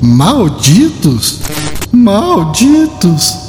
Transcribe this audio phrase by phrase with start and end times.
[0.00, 1.42] Malditos!
[1.92, 3.48] Malditos!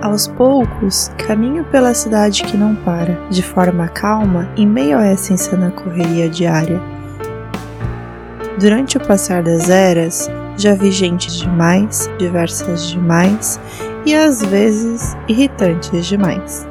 [0.00, 5.32] Aos poucos, caminho pela cidade que não para, de forma calma, em meio a essa
[5.32, 6.99] insana correria diária.
[8.60, 13.58] Durante o passar das eras, já vi gente demais, diversas demais
[14.04, 16.68] e às vezes irritantes demais.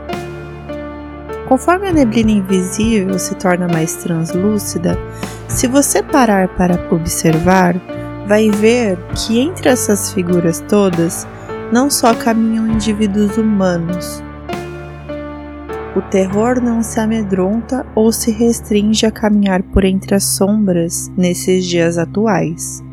[1.48, 4.96] Conforme a neblina invisível se torna mais translúcida,
[5.48, 7.76] se você parar para observar,
[8.28, 11.28] vai ver que entre essas figuras todas
[11.72, 14.22] não só caminham indivíduos humanos.
[15.96, 21.66] O terror não se amedronta ou se restringe a caminhar por entre as sombras nesses
[21.66, 22.84] dias atuais.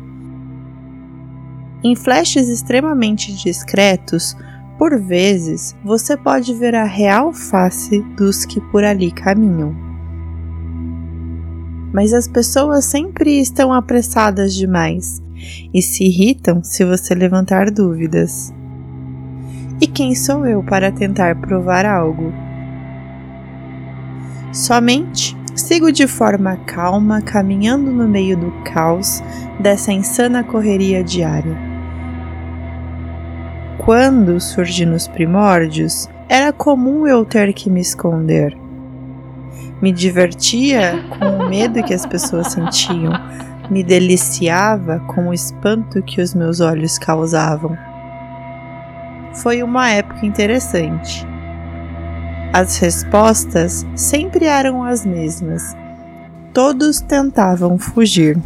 [1.83, 4.35] Em flashes extremamente discretos,
[4.79, 9.75] por vezes você pode ver a real face dos que por ali caminham.
[11.93, 15.21] Mas as pessoas sempre estão apressadas demais
[15.71, 18.51] e se irritam se você levantar dúvidas.
[19.79, 22.46] E quem sou eu para tentar provar algo?
[24.57, 29.21] Somente sigo de forma calma, caminhando no meio do caos
[29.59, 31.55] dessa insana correria diária.
[33.77, 38.57] Quando surgi nos primórdios, era comum eu ter que me esconder.
[39.79, 43.13] Me divertia com o medo que as pessoas sentiam,
[43.69, 47.77] me deliciava com o espanto que os meus olhos causavam
[49.35, 51.36] foi uma época interessante.
[52.53, 55.75] As respostas sempre eram as mesmas.
[56.53, 58.37] Todos tentavam fugir.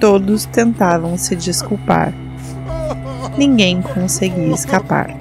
[0.00, 2.12] Todos tentavam se desculpar.
[3.36, 5.14] Ninguém conseguia escapar.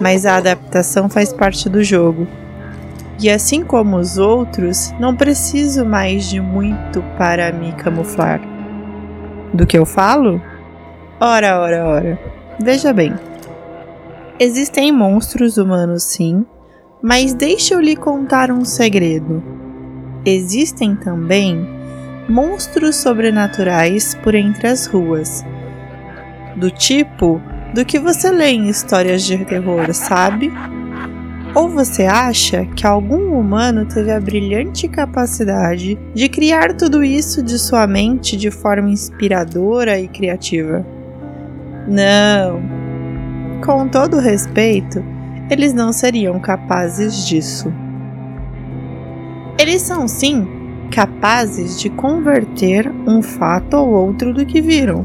[0.00, 2.26] Mas a adaptação faz parte do jogo.
[3.20, 8.40] E assim como os outros, não preciso mais de muito para me camuflar.
[9.52, 10.40] Do que eu falo?
[11.20, 12.18] Ora, ora, ora.
[12.60, 13.14] Veja bem.
[14.40, 16.46] Existem monstros humanos, sim,
[17.02, 19.42] mas deixe eu lhe contar um segredo.
[20.24, 21.66] Existem também
[22.28, 25.44] monstros sobrenaturais por entre as ruas,
[26.54, 27.42] do tipo
[27.74, 30.52] do que você lê em histórias de terror, sabe?
[31.52, 37.58] Ou você acha que algum humano teve a brilhante capacidade de criar tudo isso de
[37.58, 40.86] sua mente de forma inspiradora e criativa?
[41.88, 42.77] Não,
[43.64, 45.04] com todo respeito,
[45.50, 47.72] eles não seriam capazes disso.
[49.58, 50.46] Eles são sim
[50.90, 55.04] capazes de converter um fato ou outro do que viram.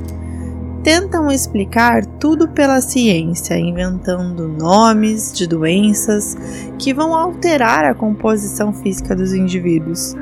[0.83, 6.37] Tentam explicar tudo pela ciência, inventando nomes de doenças
[6.77, 10.13] que vão alterar a composição física dos indivíduos.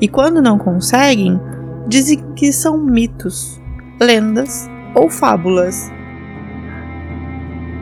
[0.00, 1.38] E quando não conseguem,
[1.86, 3.60] dizem que são mitos,
[4.00, 5.92] lendas ou fábulas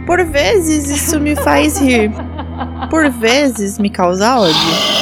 [0.07, 2.11] por vezes isso me faz rir,
[2.91, 5.01] por vezes me causa ódio.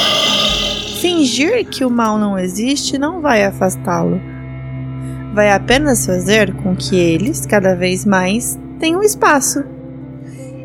[1.00, 4.20] Fingir que o mal não existe não vai afastá-lo.
[5.32, 9.62] Vai apenas fazer com que eles, cada vez mais, tenham espaço.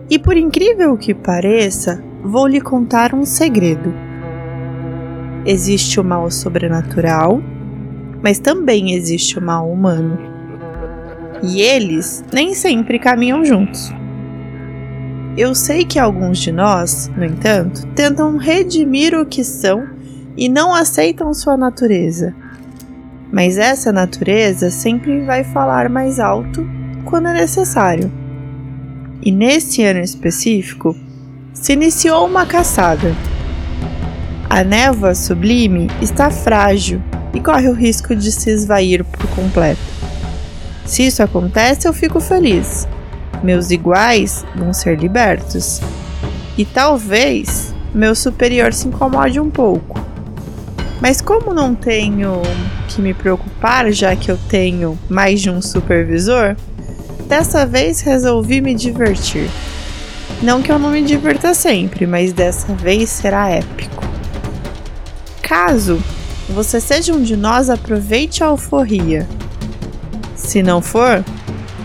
[0.10, 3.94] E por incrível que pareça, vou lhe contar um segredo.
[5.46, 7.42] Existe o mal sobrenatural,
[8.24, 10.18] mas também existe o mal humano.
[11.44, 13.94] E eles nem sempre caminham juntos.
[15.36, 19.88] Eu sei que alguns de nós, no entanto, tentam redimir o que são
[20.38, 22.36] e não aceitam sua natureza.
[23.32, 26.68] Mas essa natureza sempre vai falar mais alto
[27.04, 28.12] quando é necessário.
[29.24, 30.96] E nesse ano específico,
[31.52, 33.16] se iniciou uma caçada.
[34.48, 37.02] A névoa sublime está frágil
[37.34, 39.82] e corre o risco de se esvair por completo.
[40.86, 42.88] Se isso acontece, eu fico feliz,
[43.44, 45.82] meus iguais vão ser libertos.
[46.58, 50.00] E talvez meu superior se incomode um pouco.
[51.02, 52.42] Mas como não tenho
[52.88, 56.56] que me preocupar, já que eu tenho mais de um supervisor,
[57.28, 59.50] dessa vez resolvi me divertir.
[60.42, 64.04] Não que eu não me divirta sempre, mas dessa vez será épico.
[65.42, 66.02] Caso
[66.50, 69.28] você seja um de nós, aproveite a alforria.
[70.36, 71.24] Se não for,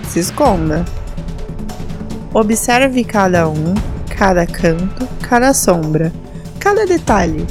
[0.08, 0.84] se esconda.
[2.32, 3.74] Observe cada um,
[4.10, 6.12] cada canto, cada sombra,
[6.58, 7.46] cada detalhe.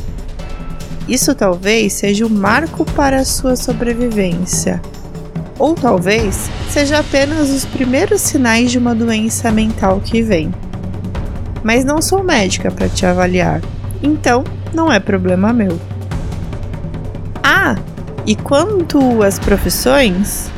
[1.07, 4.81] Isso talvez seja o um marco para a sua sobrevivência.
[5.57, 10.53] Ou talvez seja apenas os primeiros sinais de uma doença mental que vem.
[11.63, 13.61] Mas não sou médica para te avaliar,
[14.03, 14.43] então
[14.73, 15.79] não é problema meu.
[17.43, 17.75] Ah,
[18.25, 20.51] e quanto às profissões,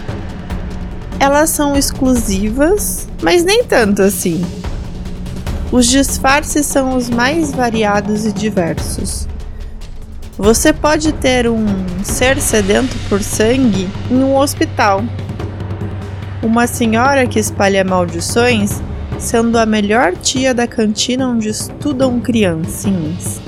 [1.19, 4.44] elas são exclusivas, mas nem tanto assim.
[5.71, 9.27] Os disfarces são os mais variados e diversos.
[10.38, 11.66] Você pode ter um
[12.04, 15.04] ser sedento por sangue em um hospital.
[16.42, 18.81] Uma senhora que espalha maldições
[19.19, 23.42] sendo a melhor tia da cantina onde estudam criancinhas.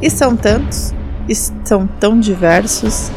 [0.00, 0.92] E são tantos,
[1.26, 3.10] e são tão diversos.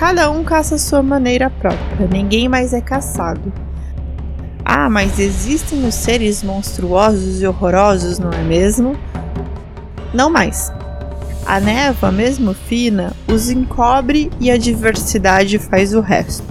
[0.00, 3.52] Cada um caça a sua maneira própria, ninguém mais é caçado.
[4.64, 8.96] Ah, mas existem os seres monstruosos e horrorosos, não é mesmo?
[10.14, 10.72] Não mais.
[11.44, 16.46] A névoa, mesmo fina, os encobre e a diversidade faz o resto.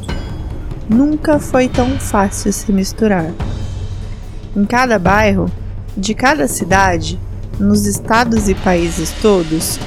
[0.87, 3.31] Nunca foi tão fácil se misturar.
[4.55, 5.51] Em cada bairro,
[5.97, 7.19] de cada cidade,
[7.59, 9.79] nos estados e países todos,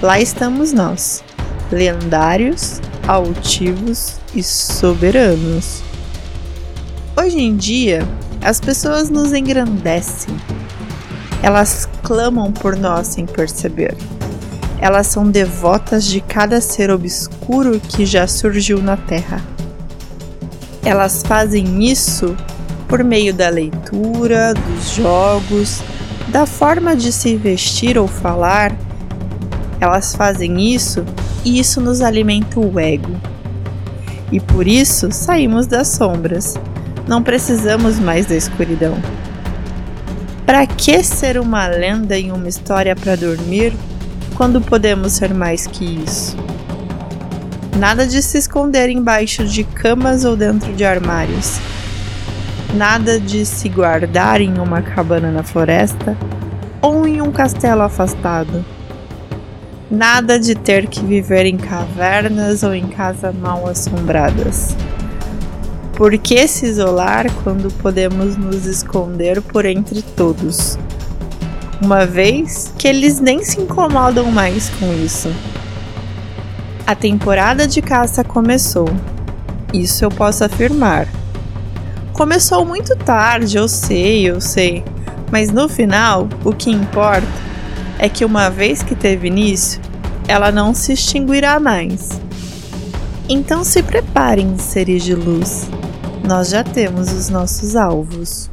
[0.00, 1.22] lá estamos nós,
[1.70, 2.80] lendários,
[3.10, 5.82] altivos e soberanos.
[7.18, 8.06] Hoje em dia,
[8.40, 10.32] as pessoas nos engrandecem.
[11.42, 13.96] Elas clamam por nós sem perceber.
[14.80, 19.42] Elas são devotas de cada ser obscuro que já surgiu na Terra.
[20.84, 22.36] Elas fazem isso
[22.86, 25.82] por meio da leitura, dos jogos,
[26.28, 28.72] da forma de se vestir ou falar.
[29.80, 31.04] Elas fazem isso
[31.44, 33.14] e isso nos alimenta o ego.
[34.32, 36.58] E por isso saímos das sombras
[37.10, 38.96] não precisamos mais da escuridão.
[40.46, 43.72] Para que ser uma lenda em uma história para dormir
[44.36, 46.36] quando podemos ser mais que isso?
[47.76, 51.58] Nada de se esconder embaixo de camas ou dentro de armários.
[52.74, 56.16] Nada de se guardar em uma cabana na floresta
[56.80, 58.64] ou em um castelo afastado.
[59.90, 64.76] Nada de ter que viver em cavernas ou em casas mal assombradas.
[65.94, 70.78] Por que se isolar quando podemos nos esconder por entre todos?
[71.82, 75.28] Uma vez que eles nem se incomodam mais com isso.
[76.86, 78.88] A temporada de caça começou.
[79.74, 81.08] Isso eu posso afirmar.
[82.12, 84.84] Começou muito tarde, eu sei, eu sei.
[85.32, 87.49] Mas no final, o que importa
[88.02, 89.80] é que uma vez que teve início,
[90.26, 92.08] ela não se extinguirá mais.
[93.28, 95.68] Então se preparem, seres de luz
[96.26, 98.48] nós já temos os nossos alvos.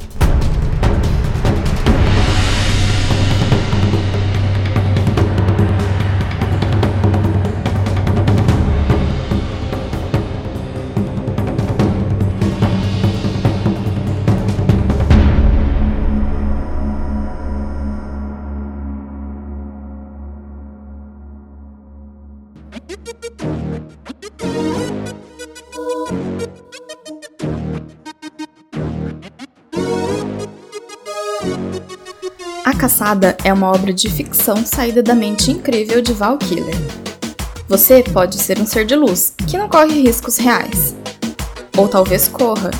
[32.64, 36.74] A Caçada é uma obra de ficção saída da mente incrível de Val Killer.
[37.68, 40.96] Você pode ser um ser de luz que não corre riscos reais.
[41.76, 42.70] Ou talvez corra,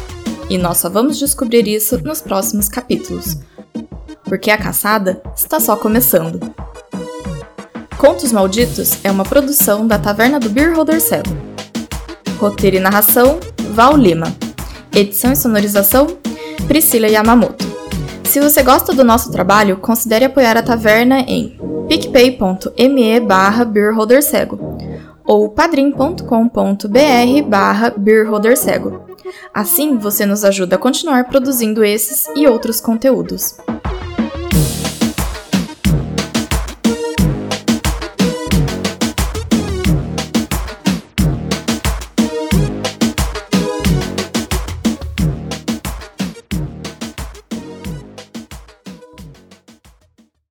[0.49, 3.37] e nós só vamos descobrir isso nos próximos capítulos.
[4.25, 6.41] Porque A Caçada está só começando.
[7.99, 11.37] Contos Malditos é uma produção da Taverna do Beer Holder Cego.
[12.39, 13.41] Roteiro e narração:
[13.73, 14.33] Val Lima.
[14.95, 16.07] Edição e sonorização:
[16.69, 17.67] Priscila Yamamoto.
[18.23, 24.79] Se você gosta do nosso trabalho, considere apoiar a taverna em picpay.me barra beerholdercego
[25.27, 26.23] ou padrim.com.br
[27.49, 29.03] barra beerholdercego.
[29.53, 33.57] Assim, você nos ajuda a continuar produzindo esses e outros conteúdos.